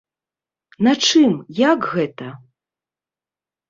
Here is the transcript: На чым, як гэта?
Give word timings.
На 0.87 0.93
чым, 1.11 1.37
як 1.69 1.79
гэта? 1.93 2.27